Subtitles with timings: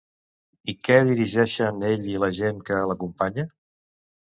[0.73, 3.51] I què dirigeixen ell i la gent que l'acompanya?